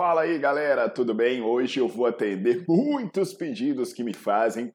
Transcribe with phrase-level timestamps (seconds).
[0.00, 1.42] Fala aí galera, tudo bem?
[1.42, 4.72] Hoje eu vou atender muitos pedidos que me fazem.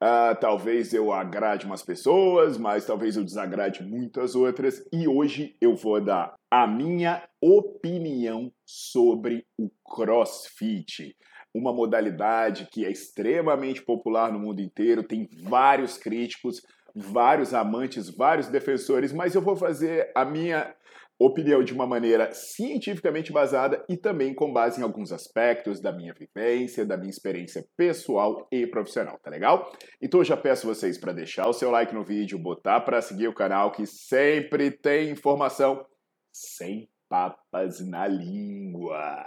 [0.00, 4.80] Uh, talvez eu agrade umas pessoas, mas talvez eu desagrade muitas outras.
[4.92, 11.12] E hoje eu vou dar a minha opinião sobre o CrossFit.
[11.52, 16.62] Uma modalidade que é extremamente popular no mundo inteiro, tem vários críticos,
[16.94, 20.72] vários amantes, vários defensores, mas eu vou fazer a minha
[21.18, 26.14] opinião de uma maneira cientificamente basada e também com base em alguns aspectos da minha
[26.14, 29.72] vivência, da minha experiência pessoal e profissional, tá legal?
[30.00, 33.26] Então eu já peço vocês para deixar o seu like no vídeo, botar para seguir
[33.26, 35.84] o canal que sempre tem informação
[36.32, 39.26] sem papas na língua.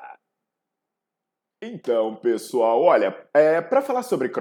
[1.63, 4.31] Então, pessoal, olha, é, para falar sobre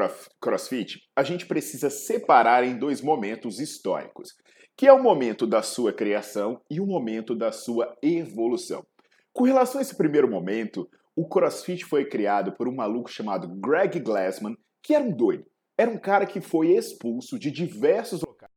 [0.41, 4.35] CrossFit, a gente precisa separar em dois momentos históricos
[4.81, 8.83] que é o momento da sua criação e o momento da sua evolução.
[9.31, 14.01] Com relação a esse primeiro momento, o CrossFit foi criado por um maluco chamado Greg
[14.01, 15.45] Glassman, que era um doido.
[15.77, 18.51] Era um cara que foi expulso de diversos locais,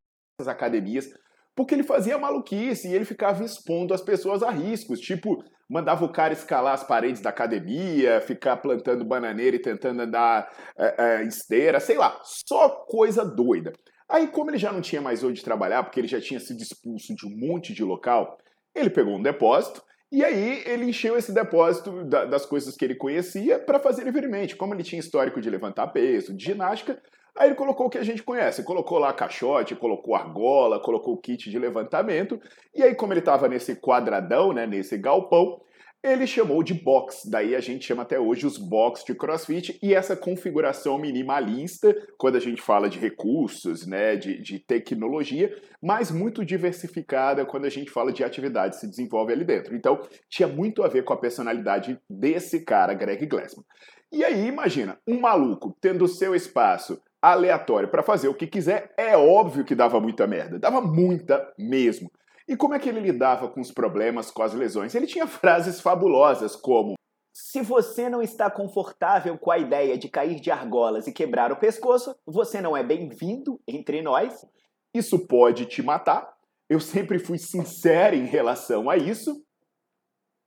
[0.48, 1.10] academias,
[1.54, 6.12] porque ele fazia maluquice e ele ficava expondo as pessoas a riscos, tipo, mandava o
[6.14, 11.82] cara escalar as paredes da academia, ficar plantando bananeira e tentando andar é, é, esteira,
[11.82, 13.74] sei lá, só coisa doida.
[14.10, 17.16] Aí, como ele já não tinha mais onde trabalhar, porque ele já tinha sido expulso
[17.16, 18.38] de um monte de local,
[18.76, 19.84] ele pegou um depósito
[20.14, 24.56] e aí ele encheu esse depósito da, das coisas que ele conhecia para fazer livremente.
[24.56, 27.02] Como ele tinha histórico de levantar peso, de ginástica,
[27.36, 28.62] aí ele colocou o que a gente conhece.
[28.64, 32.40] Colocou lá caixote, colocou argola, colocou kit de levantamento.
[32.76, 35.60] E aí, como ele estava nesse quadradão, né, nesse galpão,
[36.04, 39.94] ele chamou de box, daí a gente chama até hoje os box de CrossFit e
[39.94, 46.44] essa configuração minimalista, quando a gente fala de recursos, né, de, de tecnologia, mas muito
[46.44, 49.74] diversificada quando a gente fala de atividade se desenvolve ali dentro.
[49.76, 53.66] Então, tinha muito a ver com a personalidade desse cara, Greg Glassman.
[54.12, 59.16] E aí, imagina, um maluco tendo seu espaço aleatório para fazer o que quiser, é
[59.16, 62.12] óbvio que dava muita merda, dava muita mesmo.
[62.48, 64.94] E como é que ele lidava com os problemas, com as lesões?
[64.94, 66.96] Ele tinha frases fabulosas como:
[67.34, 71.58] Se você não está confortável com a ideia de cair de argolas e quebrar o
[71.58, 74.46] pescoço, você não é bem-vindo entre nós.
[74.94, 76.34] Isso pode te matar.
[76.70, 79.44] Eu sempre fui sincero em relação a isso.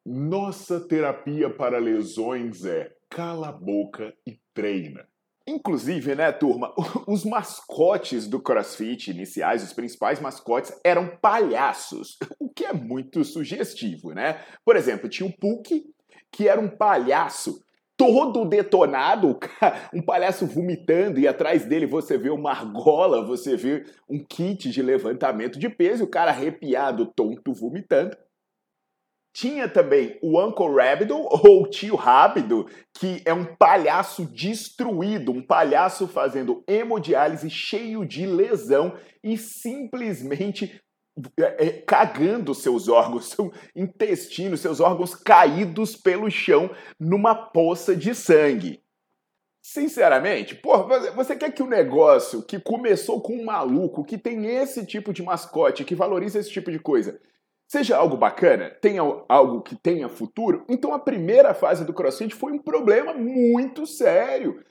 [0.05, 5.09] Nossa terapia para lesões é cala a boca e treina.
[5.49, 6.73] Inclusive, né, turma,
[7.07, 14.13] os mascotes do CrossFit iniciais, os principais mascotes, eram palhaços, o que é muito sugestivo,
[14.13, 14.41] né?
[14.65, 15.85] Por exemplo, tinha o Puck,
[16.33, 17.61] que era um palhaço
[17.97, 19.39] todo detonado,
[19.95, 24.83] um palhaço vomitando, e atrás dele você vê uma argola, você vê um kit de
[24.83, 28.17] levantamento de peso, o cara arrepiado, tonto, vomitando.
[29.37, 36.09] Tinha também o Uncle Rabido, ou Tio Rápido, que é um palhaço destruído, um palhaço
[36.09, 40.81] fazendo hemodiálise cheio de lesão e simplesmente
[41.39, 48.15] é, é, cagando seus órgãos, seu intestino, seus órgãos caídos pelo chão numa poça de
[48.15, 48.83] sangue.
[49.63, 54.87] Sinceramente, porra, você quer que o negócio que começou com um maluco, que tem esse
[54.87, 57.21] tipo de mascote, que valoriza esse tipo de coisa,
[57.69, 62.53] seja algo bacana, tenha algo que tenha futuro, então a primeira fase do CrossFit foi
[62.53, 64.65] um problema muito sério.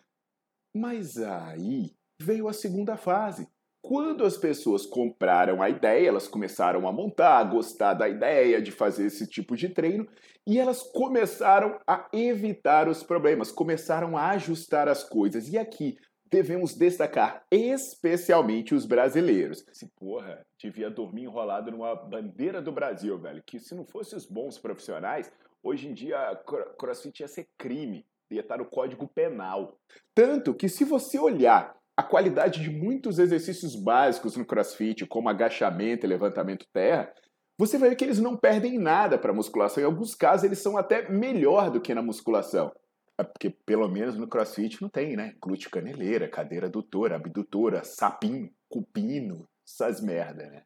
[0.76, 3.48] Mas aí veio a segunda fase.
[3.82, 8.72] Quando as pessoas compraram a ideia, elas começaram a montar, a gostar da ideia de
[8.72, 10.08] fazer esse tipo de treino
[10.48, 15.50] e elas começaram a evitar os problemas, começaram a ajustar as coisas.
[15.50, 15.98] E aqui
[16.30, 19.66] devemos destacar especialmente os brasileiros.
[19.72, 23.44] Esse porra devia dormir enrolado numa bandeira do Brasil, velho.
[23.46, 25.32] Que se não fosse os bons profissionais,
[25.64, 26.36] hoje em dia
[26.78, 29.78] crossfit ia ser crime, ia estar no código penal.
[30.14, 36.06] Tanto que se você olhar a qualidade de muitos exercícios básicos no crossfit, como agachamento
[36.06, 37.14] e levantamento terra,
[37.58, 39.82] você vai ver que eles não perdem nada para musculação.
[39.82, 42.74] Em alguns casos, eles são até melhor do que na musculação.
[43.18, 45.36] É porque, pelo menos no crossfit, não tem, né?
[45.42, 50.64] Glúteo caneleira, cadeira adutora, abdutora, sapinho, cupino, essas merda, né?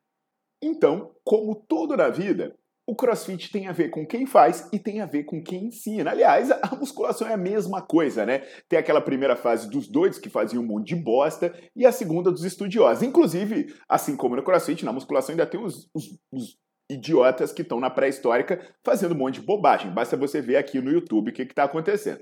[0.61, 2.55] Então, como tudo na vida,
[2.89, 6.09] o crossfit tem a ver com quem faz e tem a ver com quem ensina.
[6.09, 8.39] Aliás, a musculação é a mesma coisa, né?
[8.67, 12.31] Tem aquela primeira fase dos doidos que faziam um monte de bosta e a segunda
[12.31, 13.03] dos estudiosos.
[13.03, 16.57] Inclusive, assim como no crossfit, na musculação ainda tem os, os, os
[16.89, 19.91] idiotas que estão na pré-histórica fazendo um monte de bobagem.
[19.91, 22.21] Basta você ver aqui no YouTube o que está acontecendo.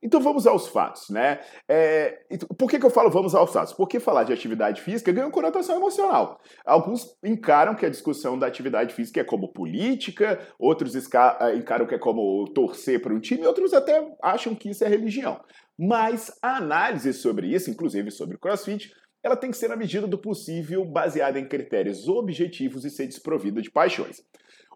[0.00, 1.40] Então vamos aos fatos, né?
[1.68, 2.20] É,
[2.56, 3.72] por que, que eu falo vamos aos fatos?
[3.72, 6.40] Porque falar de atividade física ganha conotação emocional.
[6.64, 11.96] Alguns encaram que a discussão da atividade física é como política, outros ah, encaram que
[11.96, 15.40] é como torcer para um time, outros até acham que isso é religião.
[15.76, 18.92] Mas a análise sobre isso, inclusive sobre o crossfit,
[19.22, 23.60] ela tem que ser na medida do possível baseada em critérios objetivos e ser desprovida
[23.60, 24.22] de paixões.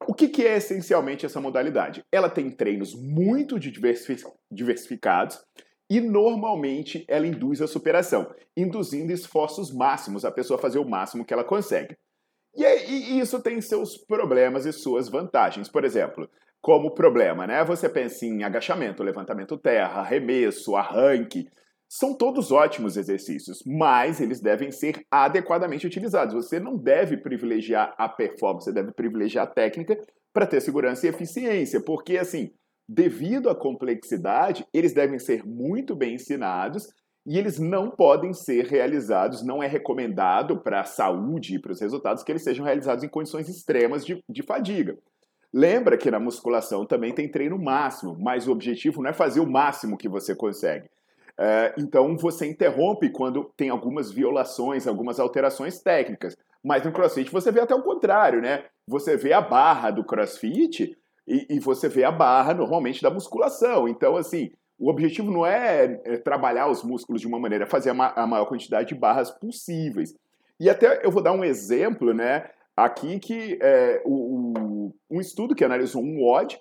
[0.07, 2.05] O que, que é essencialmente essa modalidade?
[2.11, 3.59] Ela tem treinos muito
[4.51, 5.41] diversificados
[5.89, 11.33] e normalmente ela induz a superação, induzindo esforços máximos, a pessoa fazer o máximo que
[11.33, 11.97] ela consegue.
[12.55, 15.69] E, e isso tem seus problemas e suas vantagens.
[15.69, 16.29] Por exemplo,
[16.61, 17.65] como problema, né?
[17.65, 21.49] Você pensa em agachamento, levantamento terra, arremesso, arranque.
[21.95, 26.33] São todos ótimos exercícios, mas eles devem ser adequadamente utilizados.
[26.33, 30.01] Você não deve privilegiar a performance, você deve privilegiar a técnica
[30.33, 32.51] para ter segurança e eficiência, porque assim,
[32.89, 36.89] devido à complexidade, eles devem ser muito bem ensinados
[37.27, 41.81] e eles não podem ser realizados, não é recomendado para a saúde e para os
[41.83, 44.97] resultados que eles sejam realizados em condições extremas de, de fadiga.
[45.53, 49.47] Lembra que na musculação também tem treino máximo, mas o objetivo não é fazer o
[49.47, 50.89] máximo que você consegue
[51.45, 56.37] é, então você interrompe quando tem algumas violações, algumas alterações técnicas.
[56.63, 58.65] Mas no CrossFit você vê até o contrário, né?
[58.87, 60.97] Você vê a barra do CrossFit
[61.27, 63.89] e, e você vê a barra normalmente da musculação.
[63.89, 67.91] Então, assim, o objetivo não é, é trabalhar os músculos de uma maneira, é fazer
[67.91, 70.15] a, ma a maior quantidade de barras possíveis.
[70.61, 72.49] E até eu vou dar um exemplo, né?
[72.77, 76.61] Aqui que é, o, o, um estudo que analisou um WOD,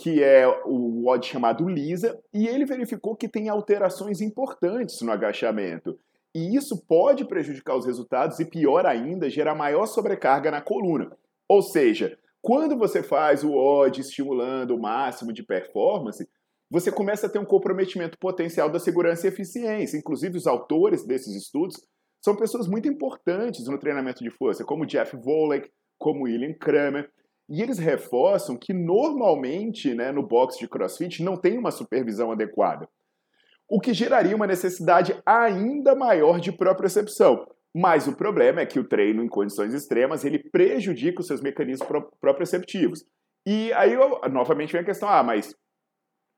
[0.00, 5.98] que é o WOD chamado LISA, e ele verificou que tem alterações importantes no agachamento.
[6.34, 11.14] E isso pode prejudicar os resultados e, pior ainda, gerar maior sobrecarga na coluna.
[11.46, 16.26] Ou seja, quando você faz o WOD estimulando o máximo de performance,
[16.70, 19.98] você começa a ter um comprometimento potencial da segurança e eficiência.
[19.98, 21.76] Inclusive, os autores desses estudos
[22.24, 25.68] são pessoas muito importantes no treinamento de força, como Jeff Volek,
[25.98, 27.10] como William Kramer.
[27.50, 32.88] E eles reforçam que normalmente né, no box de crossfit não tem uma supervisão adequada,
[33.68, 37.46] o que geraria uma necessidade ainda maior de propriocepção.
[37.74, 41.88] Mas o problema é que o treino em condições extremas ele prejudica os seus mecanismos
[42.20, 43.04] proprioceptivos.
[43.46, 45.54] E aí eu, novamente vem a questão: ah, mas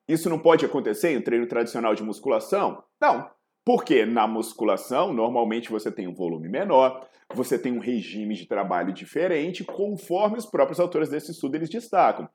[0.08, 2.82] isso não pode acontecer em um treino tradicional de musculação?
[3.00, 3.30] Não,
[3.64, 8.92] porque na musculação, normalmente você tem um volume menor, você tem um regime de trabalho
[8.92, 12.28] diferente, conforme os próprios autores desse estudo eles destacam.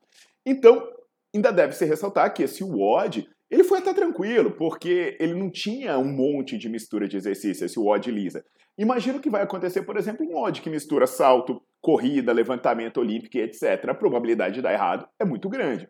[0.45, 0.87] Então,
[1.35, 5.97] ainda deve se ressaltar que esse WOD, ele foi até tranquilo, porque ele não tinha
[5.97, 8.43] um monte de mistura de exercício, esse WOD lisa.
[8.77, 13.37] Imagina o que vai acontecer, por exemplo, um WOD que mistura salto, corrida, levantamento olímpico,
[13.37, 13.89] etc.
[13.89, 15.87] A probabilidade de dar errado é muito grande.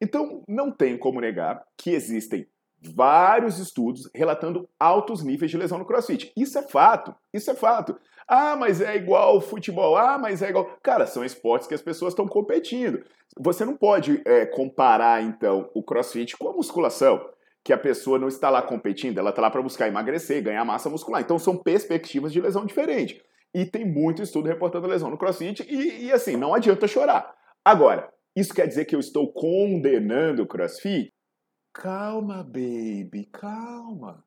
[0.00, 2.46] Então, não tem como negar que existem
[2.90, 6.32] vários estudos relatando altos níveis de lesão no crossfit.
[6.36, 7.96] Isso é fato, isso é fato.
[8.26, 9.96] Ah, mas é igual futebol.
[9.96, 10.76] Ah, mas é igual.
[10.82, 13.04] Cara, são esportes que as pessoas estão competindo.
[13.38, 17.28] Você não pode é, comparar, então, o crossfit com a musculação,
[17.64, 20.90] que a pessoa não está lá competindo, ela está lá para buscar emagrecer, ganhar massa
[20.90, 21.20] muscular.
[21.20, 23.20] Então, são perspectivas de lesão diferentes.
[23.54, 27.34] E tem muito estudo reportando lesão no crossfit, e, e assim, não adianta chorar.
[27.64, 31.12] Agora, isso quer dizer que eu estou condenando o crossfit?
[31.72, 34.24] Calma, baby, calma.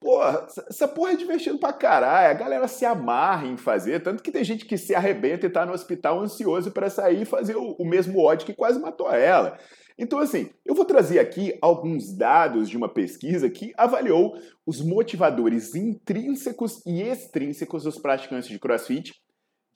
[0.00, 2.30] Porra, essa porra é divertido pra caralho.
[2.30, 4.02] A galera se amarra em fazer.
[4.02, 7.24] Tanto que tem gente que se arrebenta e tá no hospital ansioso para sair e
[7.24, 9.56] fazer o, o mesmo ódio que quase matou ela.
[9.96, 14.36] Então, assim, eu vou trazer aqui alguns dados de uma pesquisa que avaliou
[14.66, 19.14] os motivadores intrínsecos e extrínsecos dos praticantes de crossfit,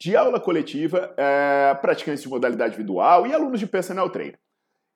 [0.01, 4.39] de aula coletiva, é, praticantes de modalidade individual e alunos de personal trainer.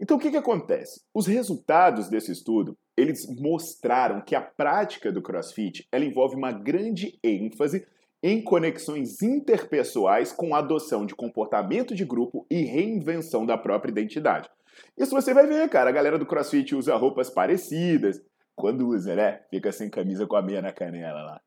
[0.00, 1.02] Então o que, que acontece?
[1.14, 7.18] Os resultados desse estudo, eles mostraram que a prática do CrossFit, ela envolve uma grande
[7.22, 7.86] ênfase
[8.22, 14.48] em conexões interpessoais com adoção de comportamento de grupo e reinvenção da própria identidade.
[14.96, 15.90] Isso você vai ver, cara.
[15.90, 18.20] A galera do CrossFit usa roupas parecidas.
[18.54, 19.40] Quando usa, né?
[19.50, 21.40] Fica sem camisa com a meia na canela lá.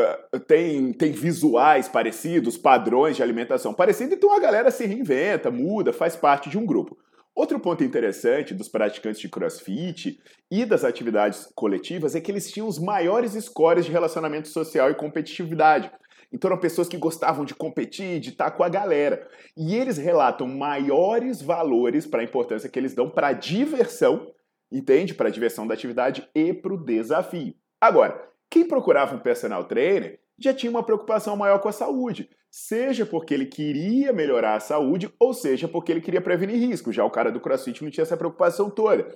[0.00, 5.92] Uh, tem, tem visuais parecidos, padrões de alimentação parecidos, então a galera se reinventa, muda,
[5.92, 6.96] faz parte de um grupo.
[7.34, 10.20] Outro ponto interessante dos praticantes de crossfit
[10.50, 14.94] e das atividades coletivas é que eles tinham os maiores scores de relacionamento social e
[14.94, 15.90] competitividade.
[16.30, 19.26] Então eram pessoas que gostavam de competir, de estar com a galera.
[19.56, 24.30] E eles relatam maiores valores para a importância que eles dão para a diversão,
[24.70, 25.14] entende?
[25.14, 27.54] Para a diversão da atividade e para o desafio.
[27.80, 33.06] Agora, quem procurava um personal trainer já tinha uma preocupação maior com a saúde, seja
[33.06, 36.92] porque ele queria melhorar a saúde ou seja porque ele queria prevenir risco.
[36.92, 39.08] Já o cara do CrossFit não tinha essa preocupação toda.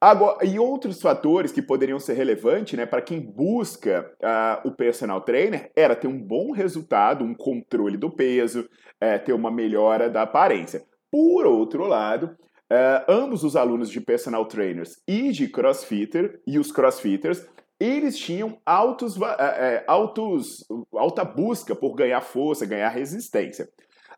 [0.00, 5.20] Agora, e outros fatores que poderiam ser relevantes né, para quem busca uh, o personal
[5.20, 10.22] trainer era ter um bom resultado, um controle do peso, uh, ter uma melhora da
[10.22, 10.82] aparência.
[11.08, 12.34] Por outro lado,
[12.72, 17.46] uh, ambos os alunos de personal trainers e de crossfitter e os crossfitters
[17.82, 23.68] eles tinham altos, é, altos, alta busca por ganhar força, ganhar resistência.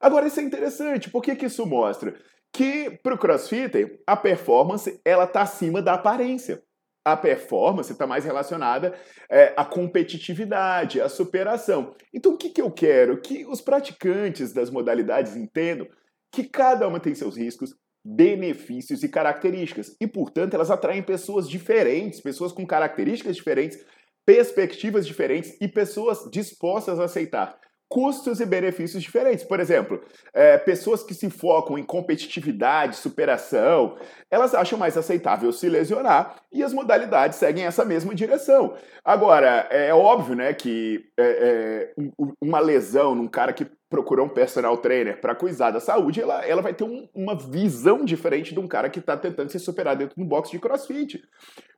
[0.00, 2.14] Agora, isso é interessante, por que, que isso mostra?
[2.52, 6.62] Que para o crossfitter, a performance ela está acima da aparência.
[7.06, 8.94] A performance está mais relacionada
[9.30, 11.94] é, à competitividade, à superação.
[12.12, 13.20] Então, o que, que eu quero?
[13.20, 15.86] Que os praticantes das modalidades entendam
[16.32, 19.96] que cada uma tem seus riscos, benefícios e características.
[20.00, 23.78] E, portanto, elas atraem pessoas diferentes, pessoas com características diferentes,
[24.26, 27.58] perspectivas diferentes e pessoas dispostas a aceitar
[27.88, 29.44] custos e benefícios diferentes.
[29.44, 30.00] Por exemplo,
[30.32, 33.96] é, pessoas que se focam em competitividade, superação,
[34.28, 38.74] elas acham mais aceitável se lesionar e as modalidades seguem essa mesma direção.
[39.04, 41.94] Agora, é óbvio né, que é, é,
[42.42, 46.60] uma lesão num cara que procurou um personal trainer para cuidar da saúde, ela, ela
[46.60, 50.16] vai ter um, uma visão diferente de um cara que está tentando se superar dentro
[50.16, 51.22] do box de crossfit.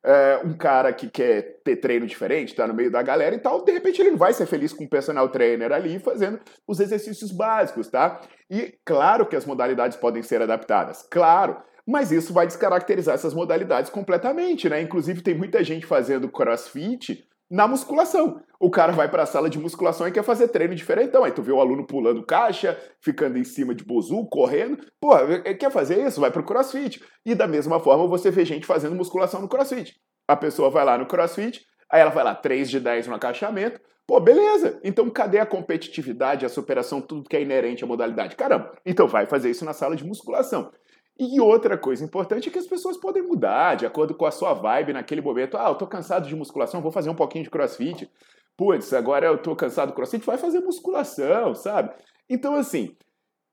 [0.03, 3.63] É, um cara que quer ter treino diferente, está no meio da galera e tal,
[3.63, 7.31] de repente ele não vai ser feliz com um personal trainer ali fazendo os exercícios
[7.31, 8.19] básicos, tá?
[8.51, 11.59] E claro que as modalidades podem ser adaptadas, claro.
[11.87, 14.81] Mas isso vai descaracterizar essas modalidades completamente, né?
[14.81, 18.41] Inclusive, tem muita gente fazendo crossfit na musculação.
[18.59, 21.25] O cara vai para a sala de musculação e quer fazer treino diferentão.
[21.25, 24.79] Aí tu vê o aluno pulando caixa, ficando em cima de bozu, correndo.
[25.01, 25.11] Pô,
[25.59, 26.21] quer fazer isso?
[26.21, 27.03] Vai pro crossfit.
[27.25, 29.95] E da mesma forma você vê gente fazendo musculação no crossfit.
[30.27, 31.61] A pessoa vai lá no crossfit,
[31.91, 33.81] aí ela vai lá 3 de 10 no agachamento.
[34.07, 34.81] Pô, beleza.
[34.83, 38.37] Então cadê a competitividade, a superação, tudo que é inerente à modalidade?
[38.37, 40.71] Caramba, então vai fazer isso na sala de musculação.
[41.19, 44.53] E outra coisa importante é que as pessoas podem mudar de acordo com a sua
[44.53, 45.57] vibe naquele momento.
[45.57, 48.11] Ah, eu tô cansado de musculação, vou fazer um pouquinho de crossfit.
[48.57, 51.95] Putz, agora eu tô cansado do crossfit, vai fazer musculação, sabe?
[52.29, 52.95] Então, assim,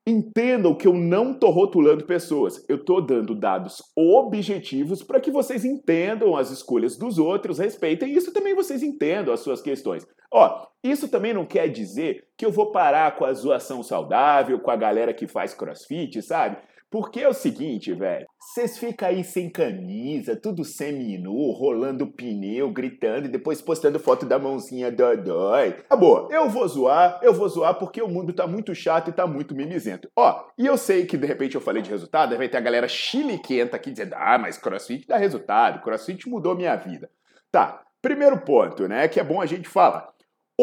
[0.06, 2.64] entendam que eu não tô rotulando pessoas.
[2.68, 8.34] Eu tô dando dados objetivos para que vocês entendam as escolhas dos outros, respeitem isso
[8.34, 10.06] também vocês entendam as suas questões.
[10.32, 14.72] Ó, isso também não quer dizer que eu vou parar com a zoação saudável, com
[14.72, 16.58] a galera que faz crossfit, sabe?
[16.94, 18.28] Porque é o seguinte, velho.
[18.40, 24.38] Vocês ficam aí sem camisa, tudo semi-nu, rolando pneu, gritando e depois postando foto da
[24.38, 25.70] mãozinha dodói.
[25.70, 26.32] Acabou.
[26.32, 29.56] Eu vou zoar, eu vou zoar porque o mundo tá muito chato e tá muito
[29.56, 30.08] mimizento.
[30.16, 32.88] Ó, e eu sei que de repente eu falei de resultado, vai ter a galera
[32.88, 37.10] chiliquenta aqui dizendo: ah, mas crossfit dá resultado, crossfit mudou minha vida.
[37.52, 40.13] Tá, primeiro ponto, né, que é bom a gente falar.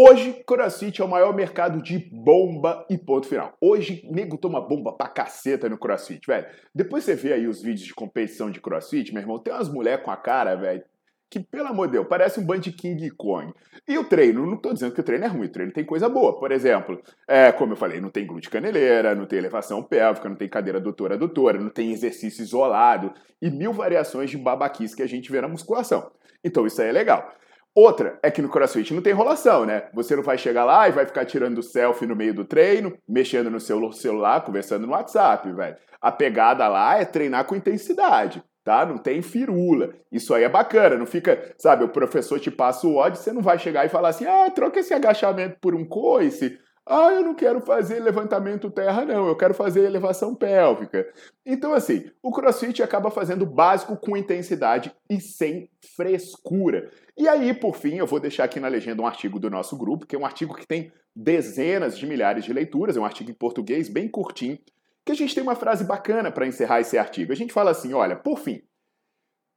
[0.02, 3.54] Hoje, CrossFit é o maior mercado de bomba e ponto final.
[3.60, 6.46] Hoje, nego toma bomba pra caceta no CrossFit, velho.
[6.74, 10.02] Depois você vê aí os vídeos de competição de CrossFit, meu irmão, tem umas mulheres
[10.02, 10.82] com a cara, velho,
[11.28, 13.52] que, pelo amor de Deus, parece um band King Kong.
[13.86, 16.08] E o treino, não tô dizendo que o treino é ruim, o treino tem coisa
[16.08, 16.38] boa.
[16.38, 20.36] Por exemplo, é, como eu falei, não tem glúteo caneleira, não tem elevação pélvica, não
[20.36, 25.06] tem cadeira doutora doutora, não tem exercício isolado e mil variações de babaquice que a
[25.06, 26.10] gente vê na musculação.
[26.42, 27.34] Então isso aí é legal.
[27.74, 29.88] Outra é que no CrossFit não tem enrolação, né?
[29.94, 33.50] Você não vai chegar lá e vai ficar tirando selfie no meio do treino, mexendo
[33.50, 35.76] no seu celular, conversando no WhatsApp, velho.
[36.00, 38.84] A pegada lá é treinar com intensidade, tá?
[38.84, 39.94] Não tem firula.
[40.10, 43.42] Isso aí é bacana, não fica, sabe, o professor te passa o ódio, você não
[43.42, 46.58] vai chegar e falar assim: "Ah, troca esse agachamento por um coice".
[46.92, 51.06] Ah, eu não quero fazer levantamento terra, não, eu quero fazer elevação pélvica.
[51.46, 56.90] Então, assim, o crossfit acaba fazendo básico com intensidade e sem frescura.
[57.16, 60.04] E aí, por fim, eu vou deixar aqui na legenda um artigo do nosso grupo,
[60.04, 63.34] que é um artigo que tem dezenas de milhares de leituras, é um artigo em
[63.34, 64.58] português bem curtinho,
[65.06, 67.32] que a gente tem uma frase bacana para encerrar esse artigo.
[67.32, 68.62] A gente fala assim: olha, por fim,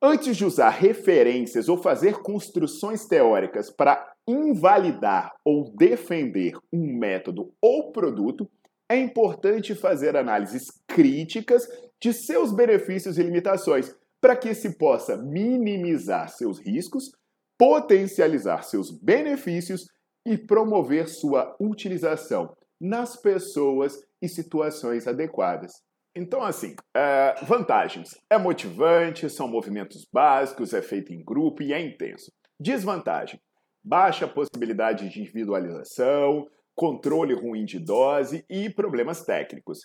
[0.06, 7.90] Antes de usar referências ou fazer construções teóricas para invalidar ou defender um método ou
[7.94, 8.52] produto,
[8.92, 11.66] é importante fazer análises críticas
[12.02, 17.10] de seus benefícios e limitações, para que se possa minimizar seus riscos,
[17.58, 19.88] potencializar seus benefícios
[20.28, 25.72] e promover sua utilização nas pessoas e situações adequadas.
[26.16, 28.16] Então, assim, é, vantagens.
[28.30, 32.32] É motivante, são movimentos básicos, é feito em grupo e é intenso.
[32.60, 33.42] Desvantagem.
[33.84, 39.80] Baixa possibilidade de individualização, controle ruim de dose e problemas técnicos.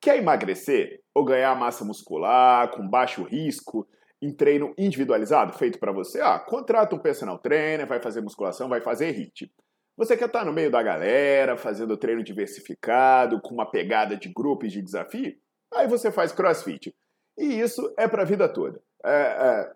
[0.00, 3.86] Quer emagrecer ou ganhar massa muscular com baixo risco
[4.20, 6.20] em treino individualizado feito para você?
[6.20, 9.52] Ah, contrata um personal trainer, vai fazer musculação, vai fazer HIIT.
[9.96, 14.64] Você quer estar no meio da galera, fazendo treino diversificado, com uma pegada de grupo
[14.64, 15.36] e de desafio?
[15.74, 16.94] Aí você faz crossfit.
[17.38, 18.80] E isso é para a vida toda.
[19.04, 19.72] É, é,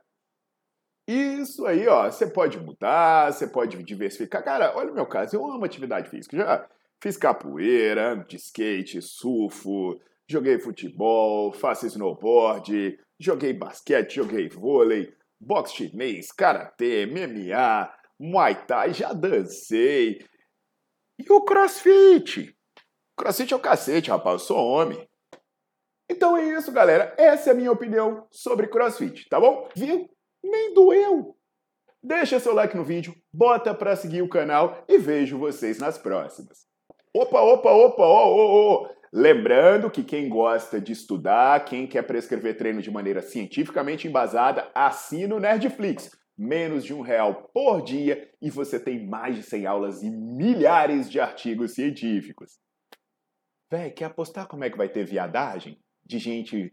[1.09, 4.43] isso aí, ó, você pode mudar, você pode diversificar.
[4.43, 6.37] Cara, olha o meu caso, eu amo atividade física.
[6.37, 6.69] Já
[7.00, 16.33] fiz capoeira, de skate, surfo, joguei futebol, faço snowboard, joguei basquete, joguei vôlei, boxe chinês,
[16.33, 20.25] karatê, MMA, muay thai, já dancei.
[21.19, 22.55] E o crossfit?
[23.17, 25.09] Crossfit é o cacete, rapaz, eu sou homem.
[26.09, 27.15] Então é isso, galera.
[27.19, 29.69] Essa é a minha opinião sobre crossfit, tá bom?
[29.75, 30.09] Viu?
[30.43, 31.37] Nem doeu.
[32.03, 36.67] Deixa seu like no vídeo, bota para seguir o canal e vejo vocês nas próximas.
[37.13, 38.97] Opa, opa, opa, ó, ó, ó.
[39.13, 45.35] Lembrando que quem gosta de estudar, quem quer prescrever treino de maneira cientificamente embasada, assina
[45.35, 46.11] o Nerdflix.
[46.39, 51.11] Menos de um real por dia e você tem mais de 100 aulas e milhares
[51.11, 52.59] de artigos científicos.
[53.71, 55.83] Véi, quer apostar como é que vai ter viadagem?
[56.07, 56.73] De gente